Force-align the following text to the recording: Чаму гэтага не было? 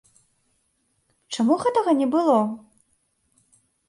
Чаму 1.37 1.57
гэтага 1.63 1.91
не 1.99 2.07
было? 2.15 2.39